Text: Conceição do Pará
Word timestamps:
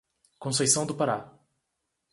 Conceição 0.39 0.83
do 0.83 0.95
Pará 0.95 1.31